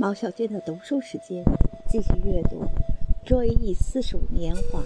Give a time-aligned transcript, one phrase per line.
[0.00, 1.44] 毛小娟的读书时间，
[1.90, 2.62] 继续阅读
[3.26, 4.78] 《追忆似水年华》。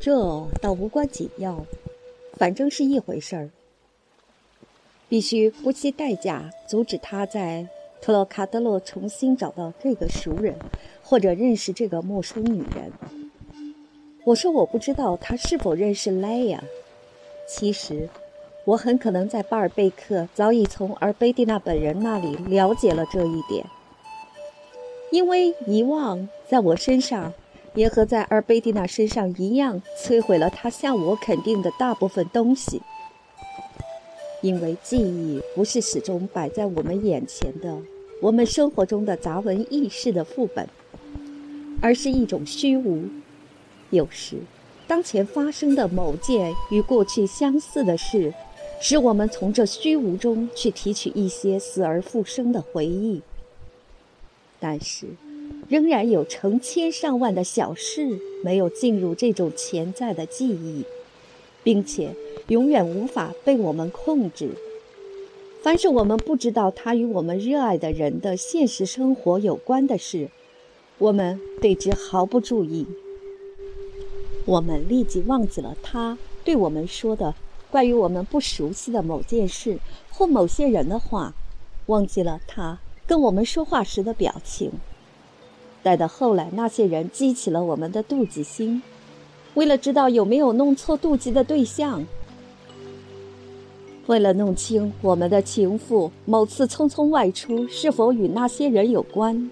[0.00, 0.16] 这
[0.62, 1.66] 倒无关紧要，
[2.38, 3.50] 反正是一回事儿。
[5.10, 7.68] 必须不惜代价阻止他在
[8.00, 10.54] 特洛卡德洛重新找到这个熟人，
[11.02, 12.90] 或者认识这个陌生女人。
[14.24, 16.64] 我说我不知道他是否认识莱娅。
[17.46, 18.08] 其实。
[18.68, 23.64] 我很可能在巴尔贝克早已从尔贝蒂娜本人那里了解了这一点，
[25.10, 27.32] 因为遗忘在我身上，
[27.72, 32.82] 也和在尔贝蒂娜身上一样，摧毁了他向我肯定的大部分东西。
[34.42, 37.74] 因为记忆不是始终摆在我们眼前的，
[38.20, 40.68] 我们生活中的杂文轶事的副本，
[41.80, 43.04] 而是一种虚无。
[43.88, 44.36] 有时，
[44.86, 48.34] 当前发生的某件与过去相似的事。
[48.80, 53.20] 使我们从这虚无中去提取一些死而复生的回忆，
[54.60, 55.06] 但是，
[55.68, 60.84] 仍然有成千上万的小事没有进入这种潜在的记忆，
[61.64, 62.14] 并且
[62.46, 64.50] 永远无法被我们控制。
[65.60, 70.28] 凡是我们不知道它与我们热爱的人的现实生活有关的事，
[70.98, 72.86] 我们对之毫不注意。
[74.44, 77.34] 我们立即忘记了他对我们说的。
[77.70, 79.78] 关于我们不熟悉的某件事
[80.10, 81.34] 或某些人的话，
[81.86, 84.72] 忘记了他跟我们说话时的表情。
[85.82, 88.82] 待到后来，那些人激起了我们的妒忌心，
[89.54, 92.04] 为了知道有没有弄错妒忌的对象，
[94.06, 99.50] 为了弄清我们的情妇某次匆匆外出是否与那些人有关，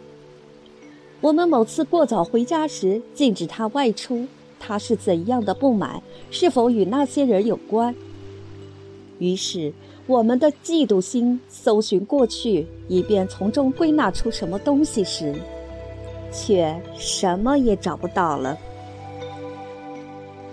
[1.21, 4.27] 我们某次过早回家时禁止他外出，
[4.59, 7.95] 他是怎样的不满，是否与那些人有关？
[9.19, 9.73] 于是，
[10.07, 15.35] 我们的嫉妒心搜寻过去，以便从中归纳出什么东西时，
[16.33, 18.59] 却什么也找不到了。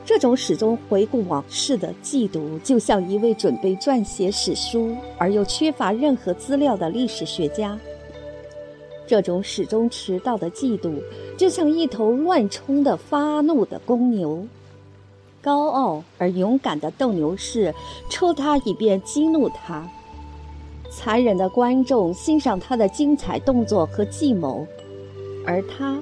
[0.06, 7.78] 这种始终回顾往事的嫉妒，就像一位准备撰写史书而又缺乏任何资料的历史学家；
[9.08, 11.02] 这种始终迟到的嫉妒，
[11.38, 14.46] 就像一头乱冲的发怒的公牛。
[15.44, 17.76] 高傲而勇敢的斗牛士
[18.10, 19.86] 抽他以便激怒他，
[20.90, 24.66] 残忍的观众欣赏他的精彩动作和计谋，
[25.46, 26.00] 而他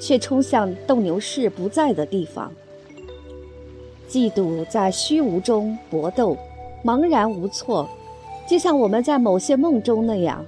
[0.00, 2.50] 却冲向斗牛士不在的地方。
[4.08, 6.36] 嫉妒在虚无中搏斗，
[6.84, 7.88] 茫然无措，
[8.48, 10.44] 就像我们在某些梦中那样。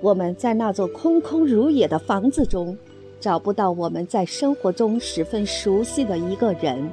[0.00, 2.74] 我们在那座空空如也的房子中，
[3.20, 6.88] 找不到我们在生活中十分熟悉的一个人。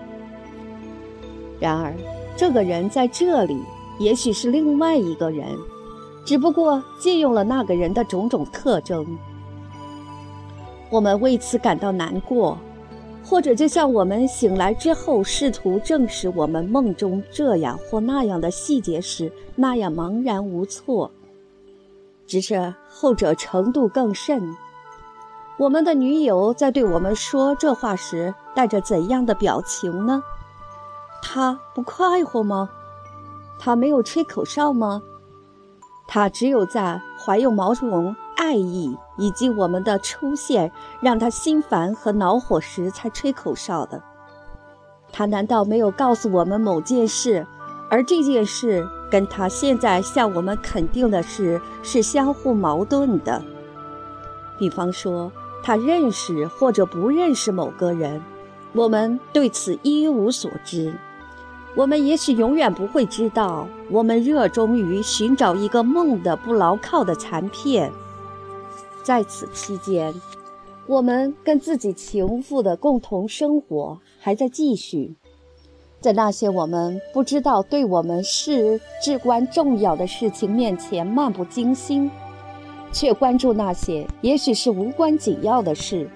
[1.59, 1.93] 然而，
[2.35, 3.57] 这个人在这里，
[3.99, 5.47] 也许是另外一个人，
[6.25, 9.05] 只不过借用了那个人的种种特征。
[10.89, 12.57] 我们为此感到难过，
[13.23, 21.09] 或者就像我们醒来之后试图证实我们梦中这样或那样的细节时那样茫然无措。
[22.27, 24.41] 只是后者程度更甚。
[25.57, 30.23] 我们的女友在对我们说这话时带着怎样的表情呢？
[31.25, 32.69] 他不快活吗？
[33.57, 35.01] 他没有吹口哨吗？
[36.05, 40.69] 他只有在怀有某种爱意以及我们的出现
[41.01, 44.03] 让他心烦和恼火时才吹口哨的。
[45.13, 47.47] 他难道没有告诉我们某件事，
[47.89, 53.41] 而这件事跟他现在向我们肯定的事是相互矛盾的？
[54.59, 55.31] 比方说，
[55.63, 58.21] 他认识或者不认识某个人，
[58.73, 60.93] 我们对此一无所知。
[61.75, 67.91] 我们也许永远不会知道，我们热衷于寻找一个梦的不牢靠的残片。
[69.01, 70.13] 在此期间，
[70.85, 75.15] 我们跟自己情妇的共同生活还在继续，
[75.99, 82.09] 在那些我们不知道对我们是至关重要的事情面前漫不经心，
[82.91, 86.07] 却关注那些也许是无关紧要的事，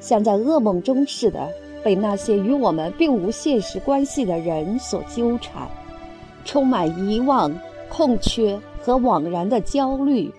[0.00, 1.48] 像在噩梦中似的。
[1.84, 5.68] 被那些与我们并无现实关系的人所纠缠，
[6.46, 7.52] 充满遗忘、
[7.90, 10.32] 空缺和惘然的焦虑。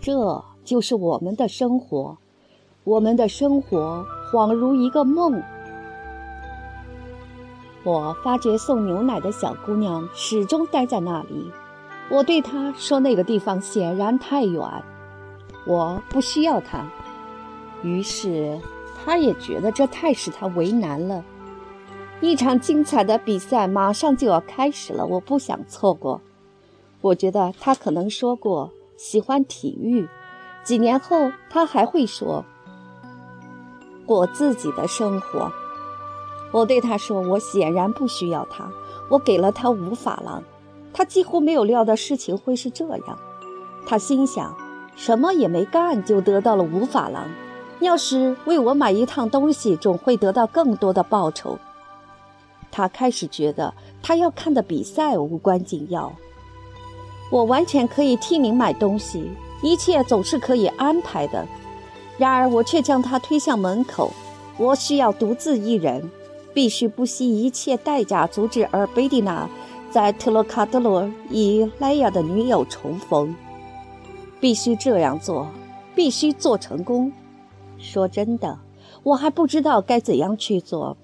[0.00, 2.18] 这就是我们的生活，
[2.82, 5.40] 我们的生活恍如一个梦。
[7.84, 11.50] 我发觉送牛奶的小姑娘始终待在那里。
[12.10, 14.60] 我对她说：“那个地方显然太远，
[15.64, 16.84] 我不需要她。”
[17.84, 18.58] 于是。
[19.04, 21.24] 他也觉得这太使他为难了。
[22.20, 26.20] 一场精彩的比赛马上就要开始了，我不想错过。
[27.00, 30.06] 我觉得他可能说过喜欢体育，
[30.62, 32.44] 几年后他还会说
[34.04, 35.50] 过自己的生活。
[36.52, 38.70] 我对他说：“我显然不需要他，
[39.08, 40.42] 我给了他五法郎。”
[40.92, 43.18] 他几乎没有料到事情会是这样。
[43.86, 44.54] 他心想：
[44.96, 47.28] 什么也没干就得到了五法郎，
[47.80, 51.58] 要是为我买一趟东西，总会得到更多的报酬。
[52.70, 56.12] 他开始觉得他要看的比赛无关紧要。
[57.30, 59.30] 我完全可以替您买东西，
[59.62, 61.46] 一切总是可以安排的。
[62.18, 64.12] 然而我却将他推向门口。
[64.58, 66.10] 我需要独自一人，
[66.52, 69.48] 必须不惜一切代价阻止尔贝蒂娜
[69.90, 73.34] 在特洛卡德罗与莱亚的女友重逢。
[74.38, 75.48] 必须这样做，
[75.94, 77.10] 必须做成功。
[77.80, 78.58] 说真的，
[79.02, 80.96] 我还不知道该怎样去做。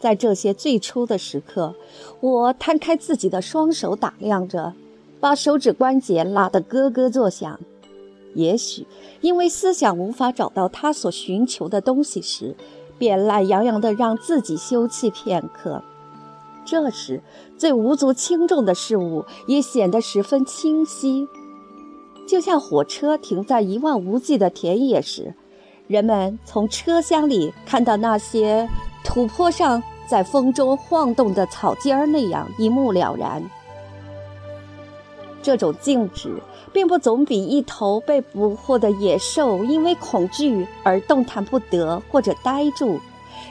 [0.00, 1.76] 在这些最初的时刻，
[2.20, 4.72] 我摊开自己的双手，打量着，
[5.20, 7.60] 把手指关节拉得咯咯作响。
[8.34, 8.86] 也许
[9.20, 12.56] 因为思想无法找到他所寻求的东西时，
[12.98, 15.82] 便懒洋洋地让自己休憩片刻。
[16.64, 17.22] 这时，
[17.58, 21.28] 最无足轻重的事物也显得十分清晰，
[22.26, 25.34] 就像火车停在一望无际的田野时，
[25.92, 28.66] 人们从车厢里看到那些
[29.04, 29.82] 土坡上。
[30.04, 33.42] 在风中晃动的草尖儿那样一目了然。
[35.40, 43.00] 这种静止，并不总比一头被捕获的野兽因为恐惧而动弹不得或者呆住、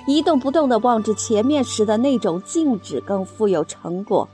[0.06, 4.30] 一动不动地望着前面时的那种静止更富有成果。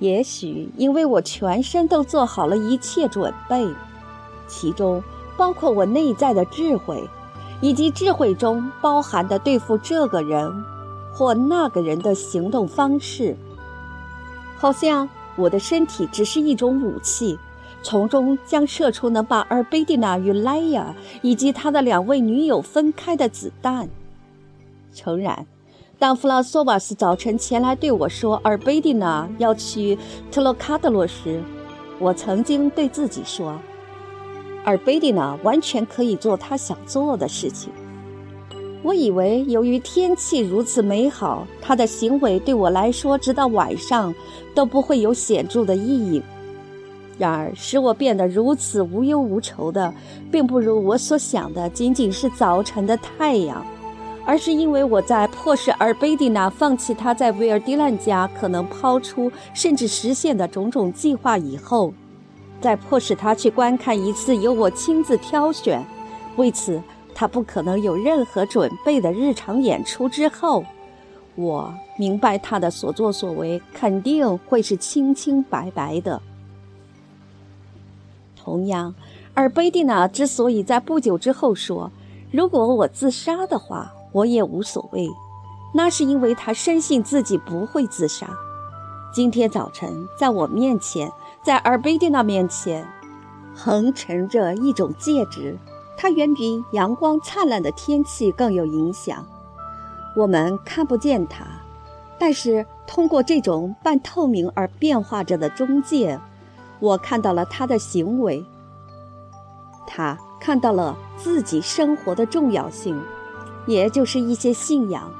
[0.00, 3.64] 也许因为我全身都做好了一切准备，
[4.48, 5.00] 其中
[5.36, 7.08] 包括我内在的智慧。
[7.60, 10.64] 以及智慧中包含的对付这个人
[11.14, 13.34] 或那个人的行动方式，
[14.58, 17.38] 好像我的身体只是一种武器，
[17.82, 23.88] 从中将射出能把尔贝蒂娜与莱亚以及他的两位女友分开的子弹。
[24.92, 25.46] 诚然，
[25.98, 29.96] 当弗拉索瓦斯早晨前来对我说尔贝蒂娜要去
[30.30, 31.40] 特洛卡德罗时，
[31.98, 33.58] 我曾经对自己说。
[34.64, 37.70] 而贝蒂娜完全可以做她想做的事情。
[38.82, 44.14] 我以为，由于天气如此美好，她的行为对我来说，直到晚上
[44.54, 46.22] 都不会有显著的意义。
[47.16, 49.94] 然而，使我变得如此无忧无愁的，
[50.30, 53.64] 并不如我所想的仅仅是早晨的太阳，
[54.26, 61.94] 而是因为我在迫使尔贝蒂娜放弃她在维尔迪兰家可能抛出甚至实现的种种计划以后。
[62.60, 65.84] 在迫使他去观看一次由我亲自挑选、
[66.36, 66.82] 为此
[67.14, 70.64] 他不可能有任何准备的日常演出之后，
[71.34, 76.20] 我明白他的所作所为肯定会是清清白白的。
[78.36, 78.94] 同样，
[79.34, 81.90] 而贝蒂娜之所以在不久之后说
[82.32, 85.08] ：“如果我自杀的话，我也无所谓。”
[85.76, 88.30] 那是因为他深信自己不会自杀。
[89.12, 91.10] 今天早晨，在我面前。
[91.44, 92.88] 在尔贝蒂娜面前，
[93.54, 95.58] 横陈着一种介质，
[95.94, 99.22] 它远比阳光灿烂的天气更有影响。
[100.16, 101.44] 我们看不见它，
[102.18, 106.18] 但是通过这种半透明而变化着的中介，
[106.80, 108.42] 我看到了他的行为。
[109.86, 112.98] 他看到了自己生活的重要性，
[113.66, 115.12] 也就是一些信仰。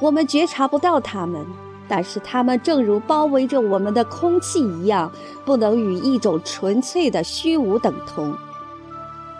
[0.00, 1.44] 我们觉察不到他们。
[1.88, 5.10] 但是它们正如包围着我们的空气一样，
[5.44, 8.34] 不能与一种纯粹的虚无等同。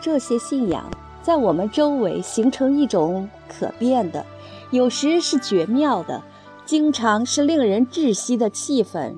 [0.00, 0.85] 这些信仰
[1.23, 4.25] 在我们周围形成一种可变的，
[4.71, 6.23] 有时是绝妙的，
[6.65, 9.15] 经常是令人窒息的气氛。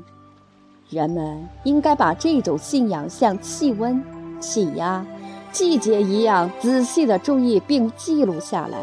[0.89, 4.03] 人们应该把这种信仰像气温、
[4.41, 5.05] 气压、
[5.53, 8.79] 季节一样仔细地注意并记录下来。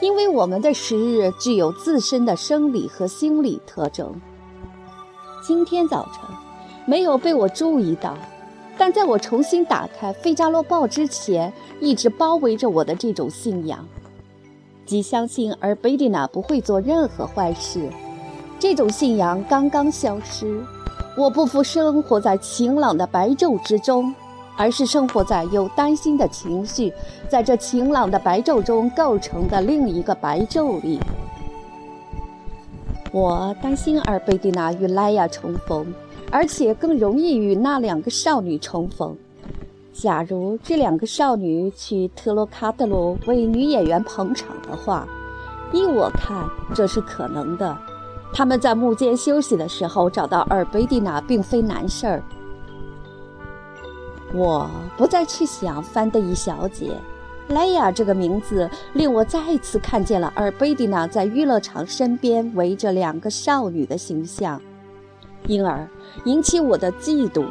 [0.00, 4.12] 因为我们的时日具有自身的生理和心理特征。
[5.42, 6.22] 今天早晨
[6.86, 8.16] 没有被我注意到，
[8.78, 13.86] 但在我重新打开《费加罗报》之前，一直包围着我的这种信仰，
[14.86, 17.88] 即相信而贝蒂娜不会做任何坏事。
[18.58, 20.62] 这种信仰刚刚消失。
[21.16, 24.14] 我不复生活在晴朗的白昼之中。
[24.60, 26.92] 而是生活在有担心的情绪，
[27.30, 31.00] 在这晴朗的白昼中构成的另一个白昼里。
[33.10, 35.94] 我担心尔贝蒂娜与莱亚重逢，
[36.30, 39.16] 而且更容易与那两个少女重逢。
[39.94, 45.08] 假如这两个少女去特洛卡德罗为女演员捧场的话，
[45.72, 47.74] 依我看这是可能的。
[48.30, 52.22] 他们在幕间休息的时候找到尔贝蒂娜，并非难事儿。
[54.32, 56.92] 我不再去想范德伊小姐，
[57.48, 64.62] 莱雅这个名字令我再次看见了尔贝蒂娜在娱乐场身边围着两个少女的形象，
[65.46, 65.88] 因而
[66.24, 67.44] 引起我的嫉妒。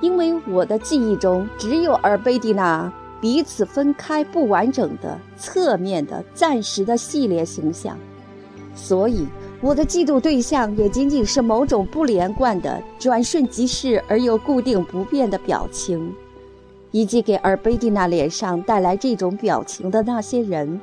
[0.00, 7.98] 因为我的记忆中只有尔贝蒂娜彼此分开不完整的侧面的暂时的系列形象，
[8.74, 9.26] 所以。
[9.64, 16.14] 我的嫉妒对象也仅仅是某种不连贯的、转瞬即逝而又固定不变的表情，
[16.90, 20.78] 以及给尔贝蒂娜脸上带来这种表情的那些人。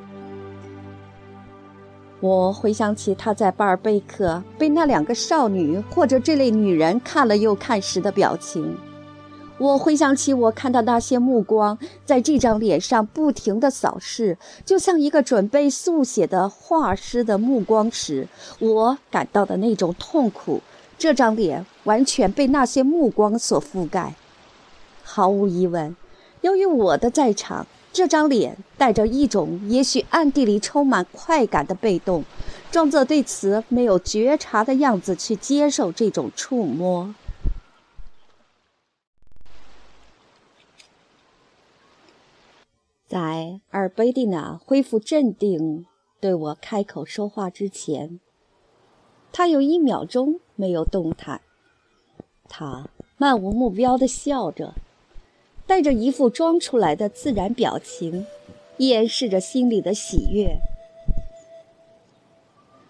[2.22, 8.76] 我回想起他在巴尔贝克被那两个少女或者这类女人看了又看时的表情。
[9.62, 18.28] 我回想起我看到那些目光在这张脸上不停地扫视，就像一个准备速写的画师的目光时，
[18.58, 20.62] 我感到的那种痛苦。
[20.98, 24.16] 这张脸完全被那些目光所覆盖。
[25.04, 25.96] 毫无疑问，
[26.42, 32.24] 由于我的在场，这张脸带着一种也许暗地里充满快感的被动，
[32.72, 37.14] 装作对此没有觉察的样子去接受这种触摸。
[43.12, 45.86] 在尔贝蒂娜恢复镇定，
[46.22, 48.22] 对我开口说话之前，
[49.34, 51.42] 他有一秒钟没有动弹。
[52.48, 52.88] 他
[53.18, 54.74] 漫无目标地笑着，
[55.68, 58.26] 带着一副装出来的自然表情，
[58.78, 60.56] 掩饰着心里的喜悦，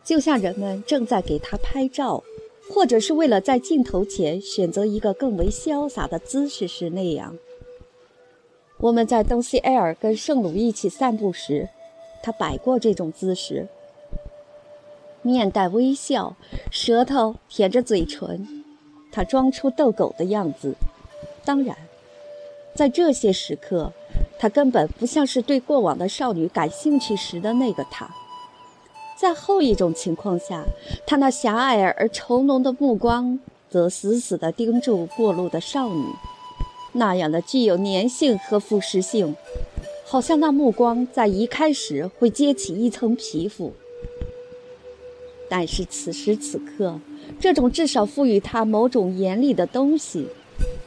[0.04, 2.24] 就像人们正在给他拍照，
[2.72, 7.36] 或者是为了在镜头前选择一个更为潇洒的姿势时那样。
[8.82, 11.70] 我们在东西埃尔跟圣鲁一起散步时，
[12.24, 13.68] 他摆过这种姿势，
[15.22, 16.36] 面带微笑，
[16.72, 18.66] 舌头舔着嘴唇，
[19.12, 20.74] 他装出逗狗的样子。
[21.46, 21.78] 当然，
[22.74, 23.94] 在这些时刻，
[24.40, 28.10] 他根本不像是对过往的少女感兴趣时的那个他。
[29.16, 30.66] 在后一种情况下，
[31.06, 36.04] 他那狭隘而愁浓的目光则死死地盯住过路的少女。
[36.94, 39.36] 那样的具有粘性和腐蚀性，
[40.06, 43.74] 好像那目光在移开时会揭起一层皮肤。
[45.50, 47.00] 但是此时此刻，
[47.40, 50.28] 这种至少赋予他某种严厉的东西，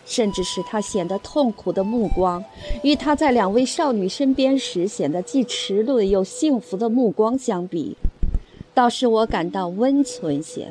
[0.07, 2.45] 甚至使他显得痛苦的目光，
[2.83, 7.97] 与他在两位少女身边时显得既迟钝又幸福的目光相比，
[8.73, 10.69] 倒使我感到温存些。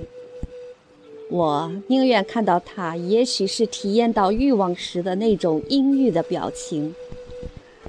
[1.34, 6.94] 我宁愿看到他，也许是体验到欲望时的那种阴郁的表情，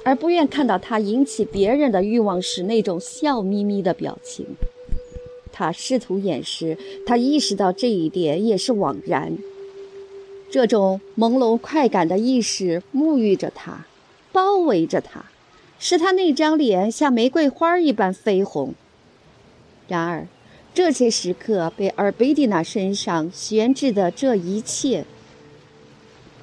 [0.03, 4.47] 而不愿看到他引起别人的欲望时那种笑眯眯的表情。
[5.51, 6.75] 他试图掩饰，
[7.05, 9.37] 他意识到这一点也是枉然。
[10.49, 13.85] 这种朦胧快感的意识沐浴着他，
[14.31, 15.25] 包围着他，
[15.77, 18.73] 使他那张脸像玫瑰花一般绯红。
[19.87, 20.27] 然而。
[20.75, 25.05] 这些时刻被尔贝蒂娜身上悬置的这一切，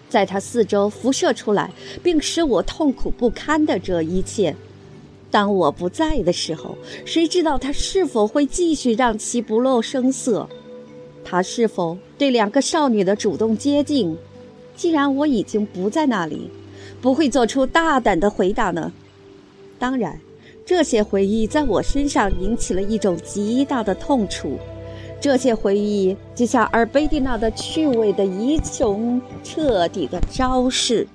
[0.09, 1.71] 在她四周辐射出来，
[2.03, 4.57] 并使我痛苦不堪的这一切，
[5.31, 10.49] 当我不在的时候，谁知道他是否会继续让其不露声色？
[11.23, 14.17] 他是否对两个少女的主动接近，
[14.75, 16.51] 既然我已经不在那里，
[17.03, 18.91] 不会做出大胆的回答呢？
[19.79, 20.19] 当然。
[20.75, 24.59] 这些回忆在我身上引起了一种极大的痛楚，
[25.21, 31.07] 这些回忆就像尔贝蒂娜的趣味的一种彻底的昭示，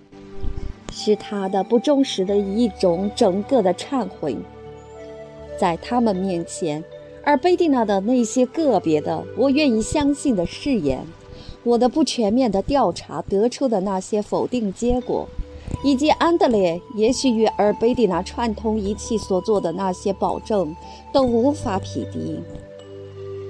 [0.94, 4.38] 是她的不忠实的一种整个的忏悔。
[5.60, 6.84] 在他们面前，
[7.24, 11.04] 尔贝蒂娜的那些个别的我愿意相信的誓言，
[11.64, 15.28] 我的不全面的调查得出的那些否定结果。
[15.84, 20.76] 以及安德烈也许与尔贝蒂娜串通一气所做的那些保证，
[21.12, 22.40] 都无法匹敌。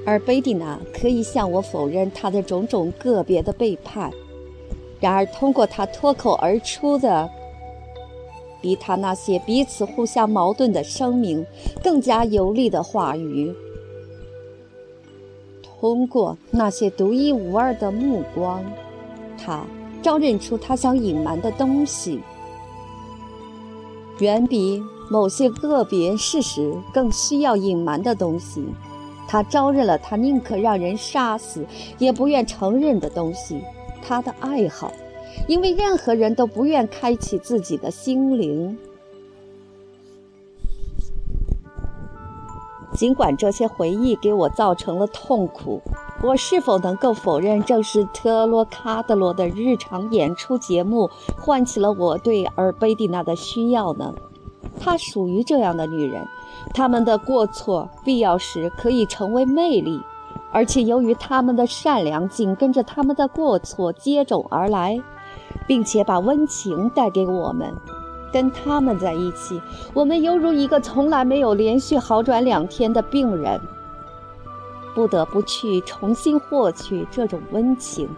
[0.06, 4.12] 而贝蒂娜可以向我否认他的种种个别的背叛，
[5.00, 7.30] 然而通过他脱口而出的，
[8.62, 11.46] 比他那些彼此互相矛盾的声明
[11.84, 13.54] 更加有力的话语，
[15.80, 18.64] 通过那些独一无二的目光，
[19.38, 19.66] 他。
[20.02, 22.22] 招认出他想隐瞒的东西，
[24.20, 28.66] 远比某些个别事实更需要隐瞒的东西。
[29.28, 31.66] 他招认了他宁可让人杀死
[31.98, 33.62] 也不愿承认的东西——
[34.02, 34.92] 他的爱好，
[35.48, 38.78] 因为任何人都不愿开启自己的心灵。
[42.94, 45.82] 尽管这些回忆给我造成了痛苦，
[46.24, 51.10] 我是否能够否认，正是特洛卡德罗的日常演出节目
[51.40, 54.14] 唤起了我对尔贝蒂娜的需要呢？
[54.80, 56.28] 她属于这样的女人，
[56.74, 60.02] 她们的过错必要时可以成为魅力，
[60.52, 65.00] 而且由于她们的善良紧跟着她们的过错接踵而来，
[65.68, 67.72] 并且把温情带给我们。
[68.34, 69.60] 跟他们在一起，
[69.94, 73.60] 我们犹如一个从来没有连续好转两天的病人，
[74.98, 78.10] 不得不去重新获取这种温情。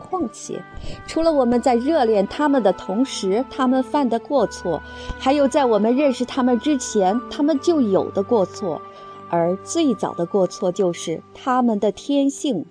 [0.00, 0.60] 况且，
[1.06, 4.82] 除了我们在热恋他们的同时，他们犯的过错，
[5.20, 8.82] 还有在我们认识他们之前，他们就有的过错，
[9.30, 12.64] 而最早的过错就是他们的天性。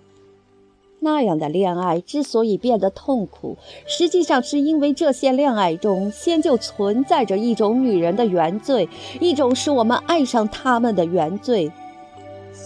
[1.00, 8.90] 那样的恋爱之所以变得痛苦，实际上是因为这些恋爱中先就存在着一种女人的原罪，
[9.22, 11.72] 一种使我们爱上他们的原罪。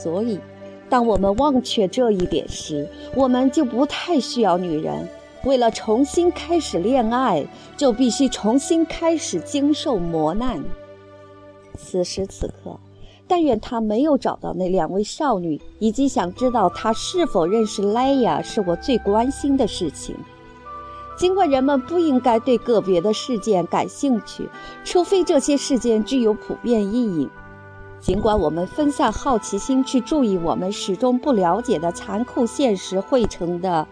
[0.08, 0.40] 所以，
[0.90, 5.06] 当我们忘却这一点时，我们就不太需要女人。
[5.44, 7.46] 为了重新开始恋爱，
[7.76, 10.64] 就必须重新开始经受磨难。
[11.78, 12.80] 此时此刻。
[13.28, 20.16] 但愿他没有找到那两位少女，以及想知道他是否认识莱雅，是我最关心的事情。
[21.18, 24.48] 尽管人们不应该对个别的事件感兴趣，
[24.86, 27.28] 除非这些事件具有普遍意义。
[28.08, 33.86] 尽管我们分散好奇心去注意我们始终不了解的残酷现实汇成的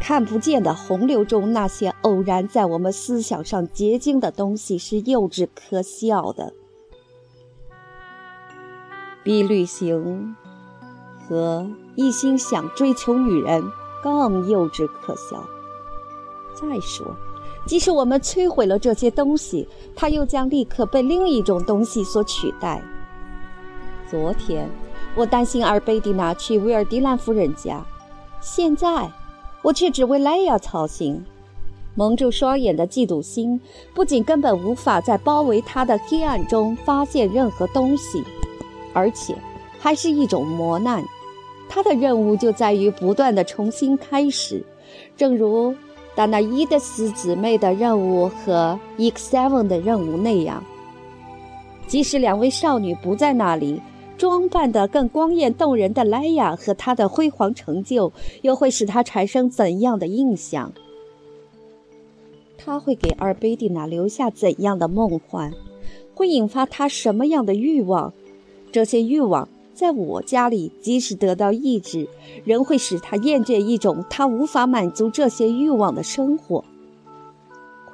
[0.00, 6.52] 看不见的洪流中那些偶然在我们思想上结晶的东西是幼稚可笑的。
[9.22, 10.34] 比旅行
[11.28, 13.62] 和一心想追求女人
[14.02, 15.44] 更幼稚可笑。
[16.54, 17.06] 再说，
[17.66, 22.82] 即使我们摧毁了这些东西，它又将立刻被另一种东西所取代。
[24.12, 24.68] 昨天，
[25.14, 27.82] 我担心阿尔贝蒂娜去维尔迪兰夫人家，
[28.42, 29.10] 现在，
[29.62, 31.24] 我却只为莱娅操心。
[31.94, 33.58] 蒙住双眼的嫉妒心，
[33.94, 38.22] 不仅根本无法在包围她的黑暗中发现任何东西。
[38.92, 39.34] 而且，
[39.78, 41.02] 还是一种磨难。
[41.70, 44.62] 他的任务就在于不断的重新开始，
[45.16, 45.74] 正如
[46.14, 50.62] 达那伊德斯姊妹的任务和 EX seven 的任务那样。
[51.86, 53.80] 即使两位少女不在那里，
[54.16, 60.72] 装扮得更光艳动人的莱雅和她的辉煌成就，又会使他产生怎样的印象？
[62.56, 65.52] 他会给阿尔贝蒂娜留下怎样的梦幻？
[66.14, 68.12] 会引发他什么样的欲望？
[68.70, 72.06] 这些欲望在我家里，即使得到抑制，
[72.44, 76.64] 仍会使他厌倦一种他无法满足这些欲望的生活。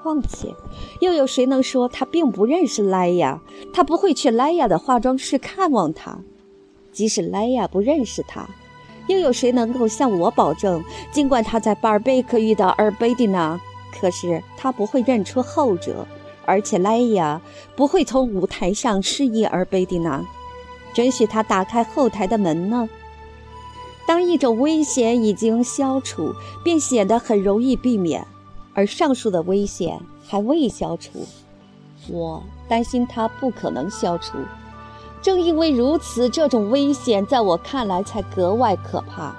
[0.09, 0.55] 况且，
[1.01, 3.38] 又有谁能说他并不认识莱雅？
[3.75, 6.18] 他不会去莱雅的化妆室看望她。
[6.90, 8.49] 即使莱雅不认识他，
[9.07, 13.61] 又有谁能够向我保证，尽管他在巴尔贝克遇到尔贝蒂娜，
[14.01, 16.07] 可是他不会认出后者，
[16.47, 17.38] 而且莱雅
[17.77, 20.25] 不会从舞台上示意尔贝蒂娜？
[20.94, 22.88] 准许他打开后台的门呢？
[24.07, 26.33] 当一种危险已经消除，
[26.64, 28.23] 便显得很容易避免；
[28.79, 31.27] 而上述的危险还未消除，
[32.09, 34.38] 我担心它不可能消除。
[35.21, 39.35] 正因为如此，这种危险在我看来才格外可怕。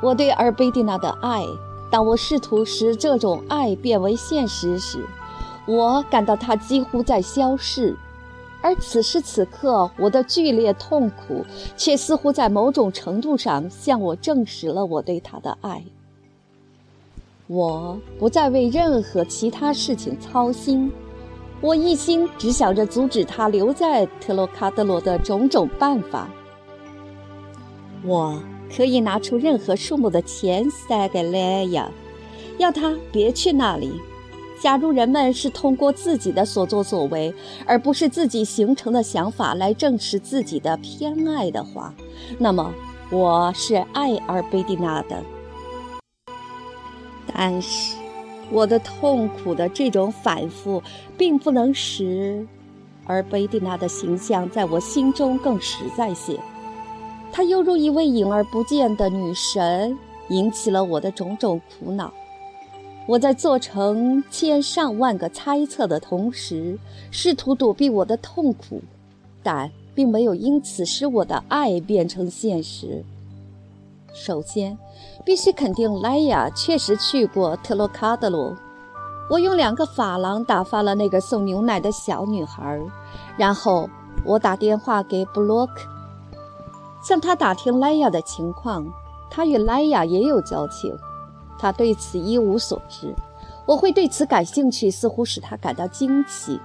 [0.00, 1.44] 我对尔贝蒂娜的爱，
[1.90, 5.04] 当我试图使这种爱变为现实时，
[5.66, 7.94] 我感到它几乎在消逝。
[8.62, 11.44] 而此时此刻，我的剧烈痛苦
[11.76, 15.84] 却似乎在某种程度上向我证实了我对他的爱。
[17.46, 20.90] 我不再为任何其他事情操心，
[21.60, 26.28] 我一心只想着阻止他留在特洛卡德罗的种种办法。
[28.02, 28.42] 我
[28.74, 31.90] 可以拿出任何数目的钱塞给莱亚，
[32.56, 33.92] 要他别去那里。
[34.62, 37.34] 假如人们是通过自己的所作所为，
[37.66, 41.94] 而不是自己形成的想法来证实自己的偏爱的话，
[42.38, 42.72] 那么
[43.10, 45.22] 我是爱尔贝蒂娜的。
[47.36, 47.96] 但是，
[48.50, 50.80] 我的痛苦的这种反复，
[51.18, 52.46] 并不能使
[53.04, 56.38] 而贝蒂娜的形象在我心中更实在些。
[57.32, 62.12] 她犹如一位隐而不见的女神，引起了我的种种苦恼。
[63.06, 66.78] 我在做成千上万个猜测的同时，
[67.10, 68.80] 试图躲避我的痛苦，
[69.42, 73.04] 但并没有因此使我的爱变成现实。
[74.14, 74.78] 首先，
[75.24, 78.54] 必须肯定莱雅确实去过特洛卡德罗。
[79.28, 82.80] 我用两个法郎打发了那个送牛奶的小女孩，
[83.36, 83.88] 然后
[84.24, 85.80] 我打电话给布洛克，
[87.02, 88.86] 向他打听莱亚的情况。
[89.30, 90.96] 他与莱亚也有交情，
[91.58, 93.12] 他对此一无所知。
[93.66, 96.60] 我会对此感兴趣，似乎使他感到惊奇。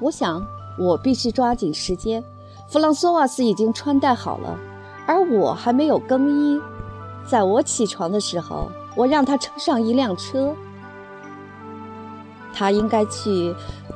[0.00, 0.42] 我想，
[0.78, 2.24] 我必须抓紧时间。
[2.66, 4.58] 弗朗索瓦斯已经穿戴好了，
[5.06, 6.60] 而我还没有更衣。
[7.26, 10.54] 在我起床的时候，我让他乘上一辆车。
[12.52, 13.54] 他应该去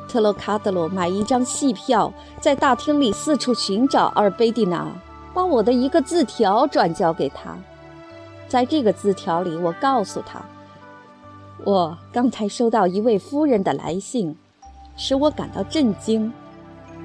[0.08, 4.86] 特洛卡德罗买一张戏票，在大厅里四处寻找阿尔贝蒂娜，
[5.34, 7.56] 把我的一个字条转交给他。
[8.48, 10.40] 在这个字条里，我告诉他，
[11.64, 14.34] 我刚才收到一位夫人的来信，
[14.96, 16.32] 使我感到震惊。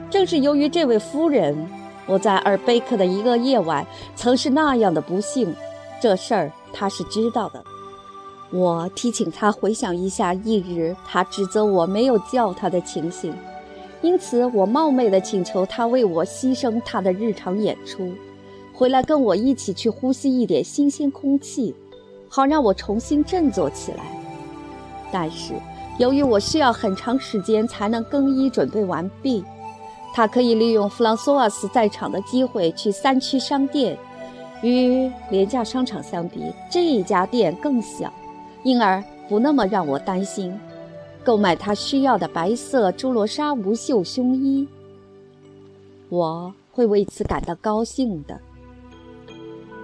[0.10, 1.68] 正是由于这位夫人，
[2.06, 3.86] 我在尔贝克的一个夜晚
[4.16, 5.54] 曾是那样的不幸。
[6.02, 7.64] 这事儿他是知道的。
[8.52, 13.34] 我提醒他回想一下翌日他指责我没有叫他的情形，
[14.02, 18.12] 因此我冒昧地请求他为我牺牲他的日常演出，
[18.74, 21.74] 回来跟我一起去呼吸一点新鲜空气，
[22.28, 24.04] 好让我重新振作起来。
[25.14, 25.54] 但是
[25.98, 29.46] 由于我需要很长时间才能更衣准备完毕，
[30.14, 33.98] 他可以利用弗朗索瓦斯在场的机会去三区商店，
[34.62, 38.12] 与廉价商场相比，这一家店更小。
[38.64, 40.54] 因而不那么让我担心，
[41.24, 44.68] 购买他需要的白色朱罗纱无袖胸衣。
[46.10, 48.40] 我会为此感到高兴的。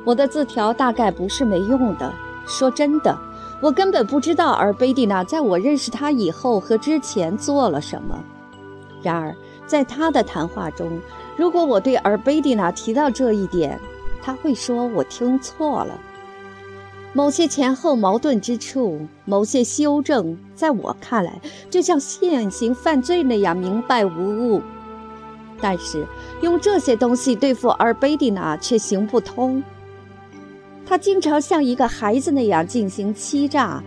[0.06, 2.14] 我的字条大概不是没用的。
[2.46, 3.18] 说真的，
[3.62, 8.24] 我根本不知道尔贝蒂娜在我认识她以后和之前做了什么。
[9.02, 9.36] 然而，
[9.68, 11.00] 在他的谈话中，
[11.36, 13.78] 如果我对尔贝蒂娜提到这一点，
[14.22, 16.00] 他会说我听错了。
[17.14, 24.62] 某些前后矛盾之处，某些修正，在我看来，就像现行犯罪那样明白无误。
[25.60, 26.06] 但是
[26.42, 29.64] 用这些东西对付尔贝蒂娜却行不通。
[30.86, 33.84] 他经常像一个孩子那样进行欺诈，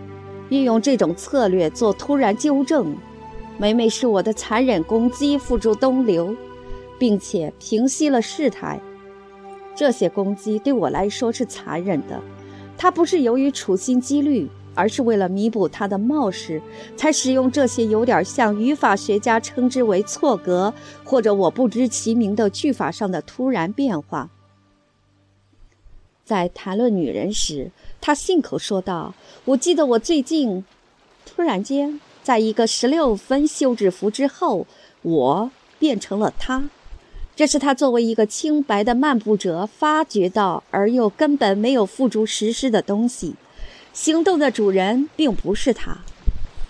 [0.49, 2.93] 运用这种策略做突然纠正，
[3.61, 6.35] 每每是我的残忍攻击付诸东流，
[6.97, 8.81] 并且平息了事态。
[9.75, 12.19] 这些攻击对我来说是残忍的。
[12.75, 16.59] 他不是由于处心积虑，而是为了弥补他的冒失，
[16.97, 24.31] 才使用这些有点像语法学家称之为错格或者我不知其名的句法上的突然变化。
[26.25, 27.69] 在谈论女人时，
[28.01, 29.13] 他信口说道
[29.45, 30.65] ：“我记得我最近，
[31.27, 34.67] 突然间，在一个十六分休止符之后，
[35.01, 36.69] 我变成了他。”
[37.35, 43.35] 这是他作为一个清白的漫步者发觉到而又根本没有付诸实施的东西。
[43.93, 45.99] 行动的主人并不是他。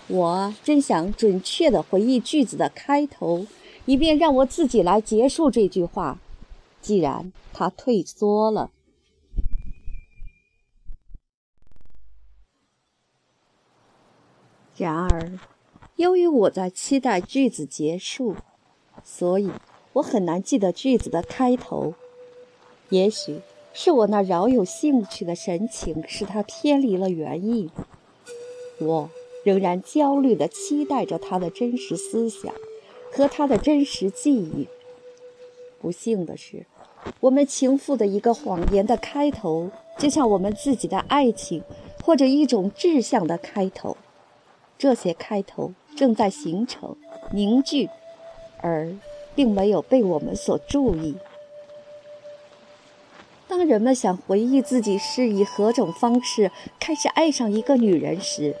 [0.08, 3.46] 我真想准确地回忆句子的开头，
[3.84, 6.18] 以便让我自己来结束这句话。
[6.80, 8.70] 既然他退缩了，
[14.82, 15.38] 然而，
[15.94, 18.34] 由于我在期待句子结束，
[19.04, 19.50] 所以。
[19.94, 21.92] 我很难记得句子的开头，
[22.88, 23.42] 也许
[23.74, 27.70] 是我那饶有兴趣的神情使他偏离了原意。
[28.78, 29.10] 我
[29.44, 32.54] 仍然焦虑地期待着他的真实思想
[33.12, 34.66] 和他的真实记忆。
[35.78, 36.64] 不幸的是，
[37.20, 41.62] 我们情妇的一个谎言的开头，就像我们自己的爱情
[42.02, 43.98] 或者一种志向的开头，
[44.82, 46.96] 这些开头正在形成、
[47.30, 47.88] 凝聚，
[48.60, 48.92] 而。
[49.34, 51.14] 并没有被我们所注意。
[53.48, 58.54] 当人们想回忆自己是以何种方式开始爱上一个女人时，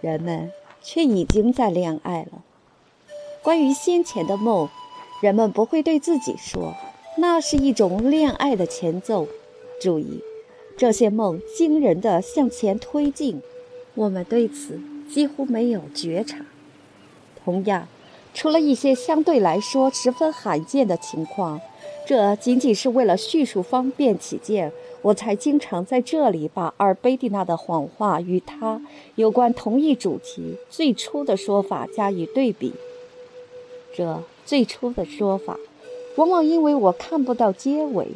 [0.00, 2.44] 人们却已经在恋爱了。
[3.42, 4.68] 关于先前的梦，
[5.20, 6.76] 人们不会对自己说
[7.18, 9.26] 那是一种恋爱的前奏。
[9.80, 10.22] 注意，
[10.78, 13.42] 这些梦惊人的向前推进，
[13.96, 14.80] 我们对此
[15.14, 16.44] 几乎没有觉察。
[17.44, 17.86] 同样。
[18.36, 21.60] 除了一些相对来说十分罕见的情况，
[22.04, 24.72] 这仅仅是为了叙述方便起见，
[25.02, 28.82] 我才经常在这里把阿尔贝蒂娜的谎话与他
[29.14, 32.72] 有关同一主题最初的说法加以对比。
[33.96, 35.56] 这最初的说法，
[36.16, 38.08] 往往因为我看不到结尾，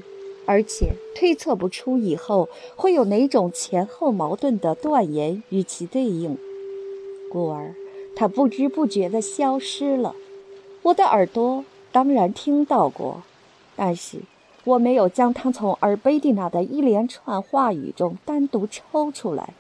[0.47, 6.37] 而且推测不出以后会有哪种前后矛盾的断言与其对应，
[7.31, 7.75] 故而。
[8.17, 10.15] 他不知不觉地消失了，
[10.83, 13.23] 我的耳朵当然听到过，
[13.77, 14.19] 但是
[14.65, 19.51] 我没有将他从尔贝蒂娜的一连串话语中单独抽出来。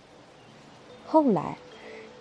[1.07, 1.57] 后来，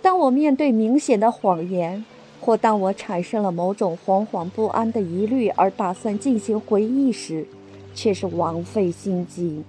[0.02, 2.06] 当我面对明显的谎言，
[2.40, 7.48] 或当我产生了某种惶惶不安的疑虑而打算进行回忆时，
[7.96, 9.64] 却是枉费心机。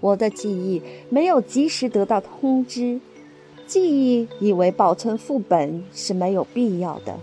[0.00, 2.98] 我的记忆没有及时得到通知，
[3.72, 7.14] 记忆以为保存副本是没有必要的。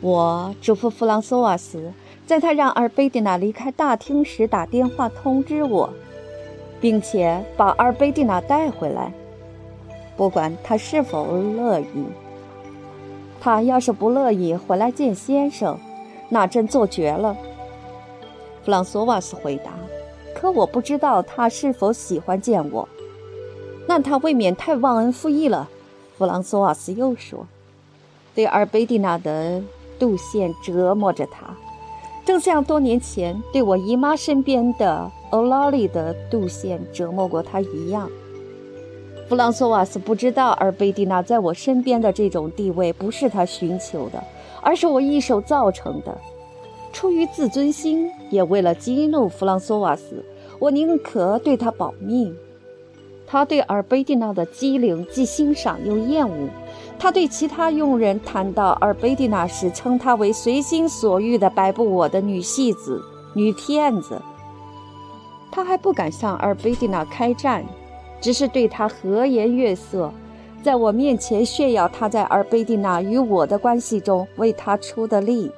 [0.00, 1.92] 我嘱咐弗朗索瓦斯，
[2.24, 5.92] 在他让阿尔贝蒂娜离开大厅时打电话通知我，
[6.80, 9.12] 并且把阿尔贝蒂娜带回来，
[10.16, 12.04] 不管他是否乐意。
[13.40, 15.76] 他要是不乐意回来见先生，
[16.28, 17.36] 那真做绝了。
[18.64, 19.72] 弗朗索瓦斯回答
[20.32, 22.88] ：“可我不知道他是否喜欢见我，
[23.86, 25.68] 那他未免太忘恩负义了。”
[26.16, 27.46] 弗朗索瓦斯又说
[28.34, 29.62] ：“对阿尔贝蒂娜的。”
[29.98, 31.56] 杜宪折磨着他，
[32.22, 38.06] 正像多年前对我姨妈身边的欧拉里的杜宪折磨过他一样。
[39.26, 44.22] 弗朗索瓦斯不知道，阿尔贝蒂娜在我身边的这种地位不是他寻求的，
[44.60, 46.14] 而是我一手造成的。
[46.92, 50.22] 出于自尊心，也为了激怒弗朗索瓦斯，
[50.58, 52.34] 我宁可对他保密。
[53.26, 56.48] 他对尔贝蒂娜的机灵既欣赏又厌恶。
[56.98, 63.02] 他对其他佣人谈到尔贝蒂娜时，称她为随心所欲的摆布我的女戏子、
[63.34, 64.20] 女骗子。
[65.50, 67.64] 他还不敢向尔贝蒂娜开战，
[68.20, 70.10] 只是对她和颜悦色，
[70.62, 75.50] 在我面前炫耀他在尔贝蒂娜与我的关系中为她出的力，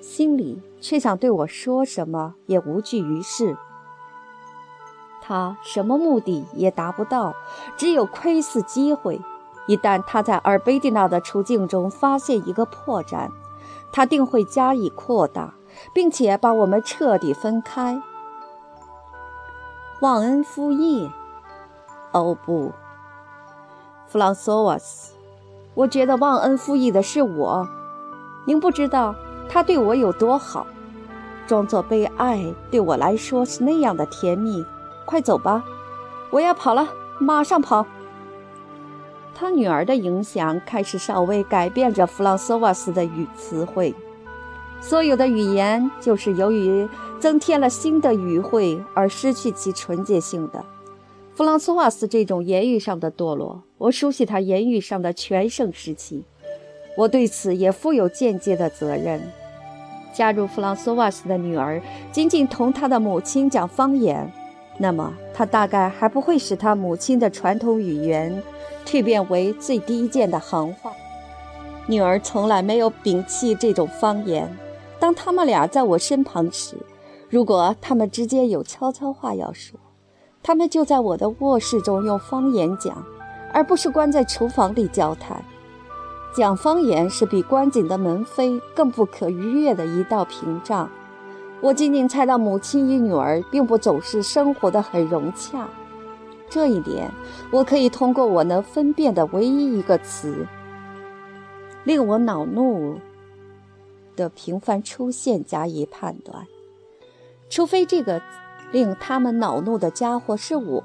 [0.00, 3.56] 心里却想对我说什么也无济于事。
[5.30, 7.36] 他什么目的也达不到，
[7.76, 9.20] 只有窥伺机会。
[9.68, 13.30] 一旦他在尔贝蒂娜的处境中发现一个破绽，
[13.92, 15.54] 他定会加以扩大，
[15.94, 18.02] 并且把我们彻底分开。
[20.00, 21.08] 忘恩负义？
[22.10, 22.72] 哦不，
[24.08, 25.14] 弗朗索瓦斯，
[25.74, 27.68] 我觉得忘恩负义的是我。
[28.48, 29.14] 您不知道
[29.48, 30.66] 他对我有多好，
[31.46, 34.66] 装作被爱对我来说是那样的甜蜜。
[35.10, 35.64] 快走吧，
[36.30, 37.84] 我要跑了，马上跑。
[39.34, 43.92] 他女儿的影响开始稍微改变着弗朗索瓦斯的语词汇。
[44.80, 50.64] 所有的语言就是由于增添了新的语汇而失去其纯洁性的。
[51.34, 56.24] 弗朗索瓦斯这种言语上的堕落，我熟悉他言语上的全盛时期，
[56.96, 59.20] 我对此也负有间接的责任。
[60.12, 64.32] 加入弗朗索瓦斯的女儿仅仅同他的母亲讲方言，
[64.82, 68.42] 那么他大概还不会使他母亲的传统语言。
[68.86, 70.90] 蜕变为最低贱的行话。
[71.86, 74.50] 女儿从来没有摒弃这种方言。
[74.98, 76.76] 当他们俩在我身旁时，
[77.28, 79.78] 如果他们之间有悄悄话要说，
[80.42, 83.04] 他们就在我的卧室中用方言讲，
[83.52, 85.44] 而不是关在厨房里交谈。
[86.34, 90.90] 讲方言是比关紧的门扉更不可逾越的一道屏障。
[91.62, 95.68] 我仅仅猜到母亲与女儿并不总是生活得很融洽。
[96.48, 97.10] 这一点，
[97.52, 100.46] 我可以通过我能分辨的唯一一个词，
[101.84, 102.98] 令我恼怒
[104.16, 106.46] 的频繁出现加以判断。
[107.48, 108.20] 除非这个
[108.72, 110.82] 令他们恼怒的家伙是我。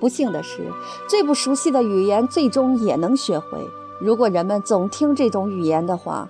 [0.00, 0.70] 不幸的是，
[1.08, 3.58] 最不熟悉的语言最终也能学会。
[4.00, 6.28] 如果人们总听这种语言的话，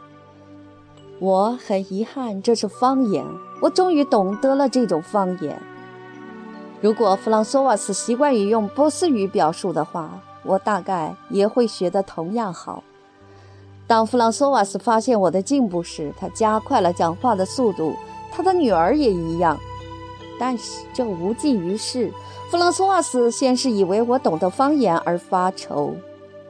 [1.18, 3.24] 我很遗憾，这是方言。
[3.60, 5.60] 我终于懂得了这种方言。
[6.82, 12.84] 如果弗朗索瓦斯习惯于用波斯语表述的话，我大概也会学得同样好。
[13.86, 17.94] 当弗朗索瓦斯发现我的进步时，他加快了讲话的速度。
[18.30, 19.58] 他的女儿也一样，
[20.38, 22.12] 但是这无济于事。
[22.50, 25.94] 弗朗索瓦斯先是以为我懂得方言而发愁，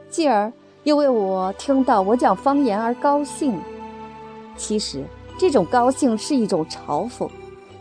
[0.09, 0.51] 继而
[0.83, 3.57] 又为我听到我讲方言而高兴。
[4.57, 5.03] 其实，
[5.37, 7.29] 这种高兴是一种嘲讽。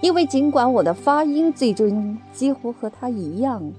[0.03, 3.73] 因为尽管我的发音最终几乎和他一样，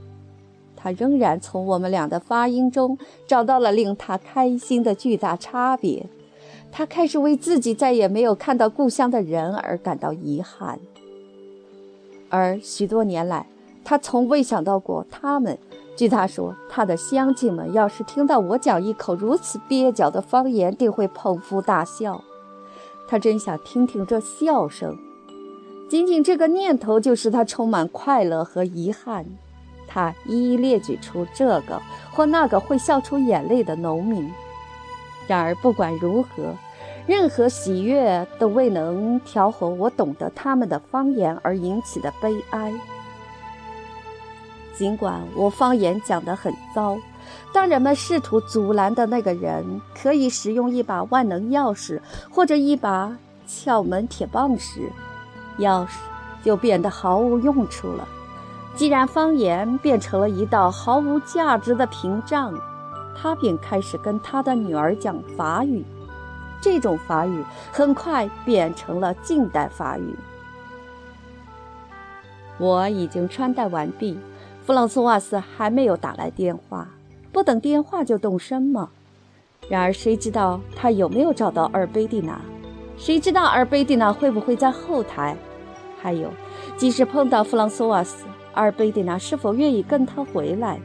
[0.75, 6.07] 他仍然从我们俩的发音中找到了令他开心的巨大差别。
[6.71, 10.79] 他开始为自己再也没有看到故乡的人而感到遗憾，
[12.29, 13.47] 而许多年来，
[13.85, 15.57] 他从未想到过他们。
[15.95, 22.21] 据他说，他的乡亲们要是听到我讲一口如此蹩脚的方言，定会捧腹大笑。
[23.07, 24.97] 他真想听听这笑声。
[25.89, 29.25] 仅仅这个念头就使他充满快乐和遗憾。
[29.87, 34.29] 他一一列举出这个或那个会笑出眼泪的农民。
[35.27, 36.53] 然而，不管如何，
[37.05, 42.73] 任何喜悦都未能调和我懂得他们的方言而引起的悲哀。
[44.75, 46.97] 尽管我方言讲得很糟，
[47.53, 54.81] 当人们试图阻拦的那个人可以使用一把万能钥匙或者一把撬门铁棒时，
[55.59, 55.91] 钥匙
[56.43, 58.07] 就变得毫无用处了。
[58.75, 62.53] 既然方言变成了一道毫无价值的屏障，
[63.19, 65.83] 他便开始跟他的女儿讲法语。
[66.61, 70.15] 这种法语很快变成了近代法语。
[72.59, 74.19] 我已经穿戴完毕，
[74.65, 76.87] 弗朗索瓦斯还没有打来电话。
[77.37, 78.89] 不等电话就动身吗？
[79.69, 82.41] 然而谁知道他有没有找到阿尔贝蒂娜？
[82.97, 85.37] 谁知道阿尔贝蒂娜会不会在后台？
[86.01, 86.31] 还有，
[86.77, 90.79] 即使碰到弗朗索瓦斯，阿尔贝蒂娜是否愿意跟他回来？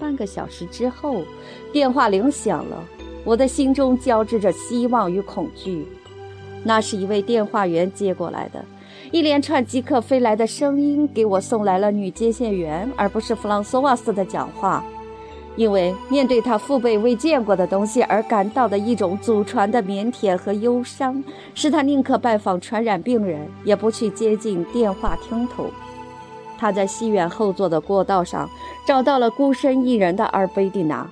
[0.00, 1.24] 半个小时之后，
[1.74, 2.82] 电话铃响了。
[3.22, 5.86] 我的心中交织着希望与恐惧。
[6.64, 8.64] 那是一位电话员接过来的，
[9.12, 14.82] 一连串即刻飞来的声音给我送来了女接线员，而不是弗朗索瓦斯的讲话。
[15.60, 21.22] 因为面对他父辈未见过的东西而感到的一种祖传的腼腆和忧伤，
[21.54, 25.66] 使他宁可拜访传染病人，也不去接近电话听筒。
[26.56, 28.48] 他在戏院后座的过道上
[28.86, 31.06] 找到了孤身一人的阿尔贝蒂娜，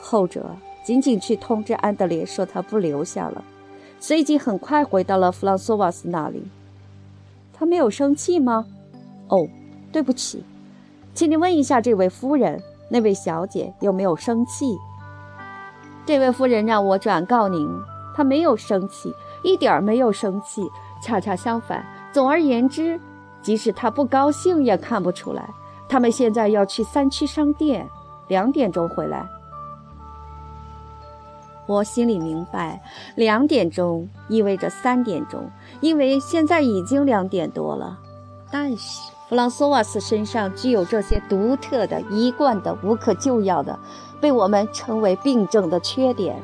[0.00, 0.50] 后者。
[0.82, 3.44] 仅仅去通知安德烈说他不留下了，
[4.00, 6.42] 随即很快回到了弗朗索瓦斯那里。
[7.52, 8.66] 他没有生气吗？
[9.28, 9.46] 哦，
[9.92, 10.42] 对不起，
[11.14, 12.60] 请你问一下这位夫人，
[12.92, 14.78] 那位小姐有没有生气？
[16.04, 17.66] 这位夫人让我转告您，
[18.14, 19.10] 她没有生气，
[19.42, 21.82] 一点儿没有生气，恰恰相反。
[22.12, 23.00] 总而言之，
[23.40, 25.48] 即使她不高兴也看不出来。
[25.88, 27.88] 他们现在要去三区商店，
[28.28, 29.26] 两点钟回来。
[31.66, 32.78] 我心里明白，
[33.14, 35.50] 两点钟意味着三点钟，
[35.80, 37.98] 因为现在已经两点多了。
[38.50, 43.78] 但是弗朗索瓦斯身上具有这些独特的、一贯的、无可救药的，
[44.20, 46.36] 被我们称为病症的缺点，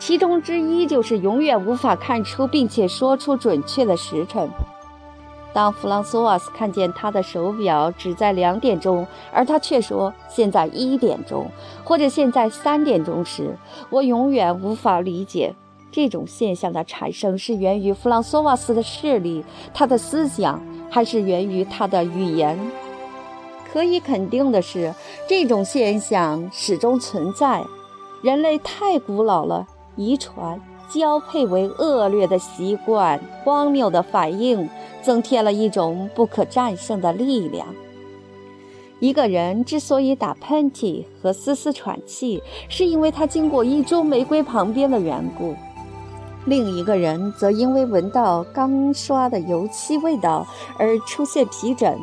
[0.00, 4.50] 其中之一就是永远无法看出并且说出准确的时辰。
[5.52, 11.48] 当弗朗索瓦斯看见他的手表只在两点钟，而他却说现在一点钟，
[11.84, 13.56] 或者现在三点钟时，
[13.90, 15.54] 我永远无法理解
[15.92, 20.60] 这种现象的产生是源于弗朗索瓦斯的视力、他的思想，
[20.94, 22.56] 还是源于他的语言。
[23.72, 24.94] 可以肯定的是，
[25.28, 27.64] 这种现象始终存在。
[28.22, 30.60] 人类太古老了，遗传。
[30.88, 34.68] 交配为恶劣的习惯，荒谬的反应，
[35.02, 37.66] 增添了一种不可战胜的力量。
[39.00, 45.54] 一个人之所以打喷嚏和嘶嘶喘气，是因为他经过一株玫瑰旁边的缘故；
[46.46, 50.46] 另一个人则因为闻到刚刷的油漆味道
[50.78, 51.98] 而出现皮疹。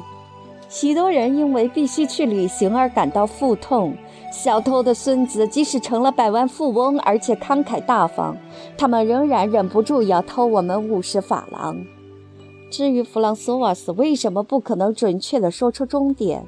[0.67, 3.93] 许多人因为必须去旅行而感到腹痛。
[4.31, 8.33] 小偷的孙子即使成了百万富翁，而且慷慨大方，
[8.77, 11.77] 他们仍然忍不住要偷我们五十法郎。
[12.69, 16.45] 至于弗朗索瓦斯为什么不可能准确地说出终点，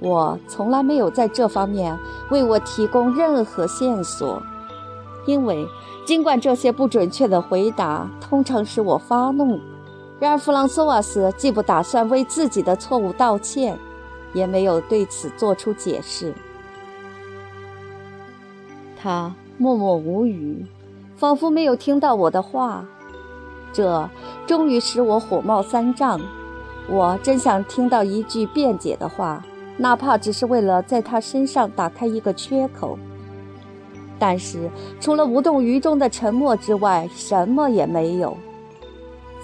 [0.00, 1.98] 我从来没有在这方面
[2.30, 4.42] 为我提供任何线索，
[5.26, 5.66] 因为
[6.04, 9.58] 尽管这些不准确的回答通常使我发怒，
[10.20, 13.78] 然而弗朗索瓦斯既不打算为自己的错误道歉，
[14.32, 16.34] 也没有对此做出解释。
[18.96, 20.66] 他默默无语，
[21.16, 22.84] 仿佛没有听到我的话。
[23.72, 24.08] 这
[24.46, 26.20] 终于使我火冒三丈。
[26.88, 29.44] 我真想听到一句辩解的话，
[29.78, 32.98] 哪怕只是为了在他身上打开一个缺口。
[34.26, 38.34] 但是，除了无动于衷的沉默之外，什么也没有。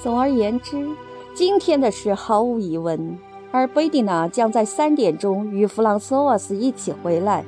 [0.03, 0.89] 总而言之，
[1.35, 3.19] 今天的事毫无疑问，
[3.53, 7.45] 而贝蒂娜将在三点钟与弗朗索瓦斯一起回来。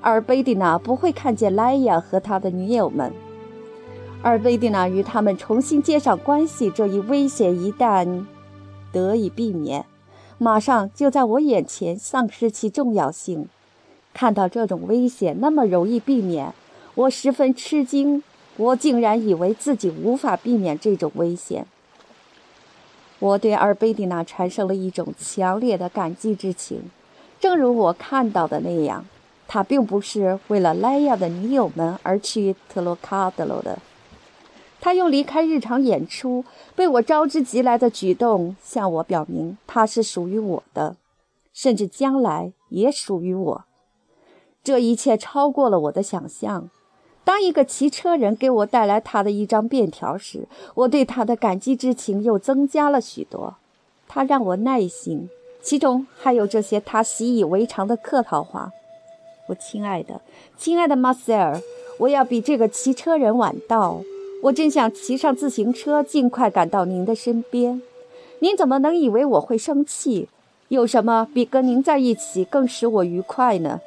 [0.00, 3.12] 而贝蒂娜不会看见莱亚和他的女友们，
[4.20, 8.26] 而贝蒂娜与他们重新接上关系这一危险一旦
[8.90, 9.86] 得以避免，
[10.38, 13.46] 马上就在我眼前丧失其重要性。
[14.12, 16.52] 看到这种危险那么容易避免，
[16.94, 18.22] 我十分吃惊。
[18.58, 21.66] 我竟然以为自己无法避免这种危险。
[23.18, 26.90] 我对阿尔贝蒂娜产生了一种强烈的感激之情，
[27.40, 29.06] 正如我看到的那样。
[29.48, 33.78] 他并不是为了莱亚的女友们而去特洛卡德罗的。
[34.80, 36.44] 他用离开日常演出
[36.74, 40.96] 被我招之即来的举动向我表明，他是属于我的，
[41.54, 43.64] 甚至将来也属于我。
[44.64, 46.70] 这一切超过了我的想象。
[47.24, 53.56] 当一个骑车人给我带来他的一张便条时，我对他的感激之情又增加了许多。
[54.08, 55.28] 他让我耐心。
[55.62, 58.72] 其中还有这些他习以为常的客套话。
[59.46, 60.20] 我亲爱的，
[60.56, 61.60] 亲爱的马塞尔，
[61.98, 64.00] 我要比这个骑车人晚到。
[64.42, 67.80] 我真想骑上自行车，尽快赶到您的身边。
[68.40, 70.28] 您怎么能以为我会生气？
[70.66, 73.80] 有什么比跟您在一起更使我愉快呢？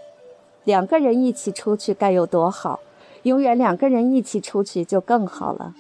[0.66, 2.80] 两个人一起出去该有多好！
[3.24, 5.74] 永远两个人一起出去就更好了。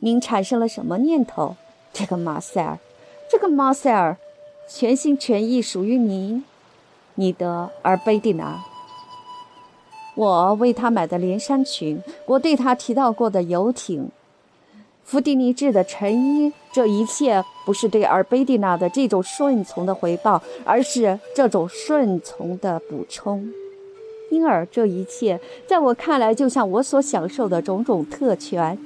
[0.00, 1.54] 您产生了什么念头？
[1.92, 2.78] 这个马塞尔，
[3.28, 4.16] 这个马塞尔，
[4.68, 6.44] 全心全意属于您，
[7.16, 8.64] 你的尔贝蒂娜。
[10.14, 14.10] 我为他买的连衫裙，我对他提到过的游艇，
[15.04, 23.52] 弗迪尼制的衬衣，这一切不是对尔贝蒂娜的这种顺从的回报，而是这种顺从的补充。
[24.30, 28.78] 因而，这一切在我看来，就像我所享受的种种特权。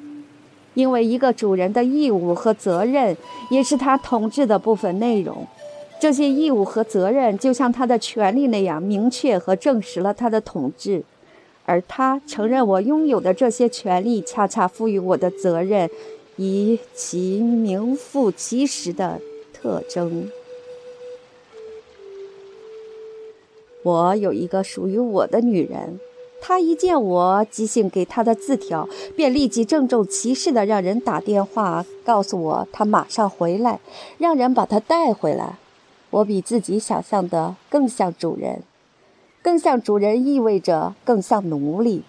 [0.74, 3.16] 因为一个主人的义务和责任，
[3.48, 5.46] 也是他统治的部分内容。
[6.00, 11.04] 这些义务和责任，就像他的权利那样明确和证实了他的统治。
[11.64, 15.88] 而他承认我拥有的这些权利，恰恰赋予我的责任
[16.36, 19.20] 以其名副其实的
[19.52, 20.28] 特征。
[23.84, 26.00] 我有一个属于我的女人，
[26.40, 33.80] 她一见我即兴给她的字条，便立即郑重其事的让人打电话告诉我，她马上回来，
[34.16, 35.58] 让人把她带回来。
[36.08, 38.62] 我比自己想象的更像主人，
[39.42, 42.04] 更像主人意味着更像奴隶。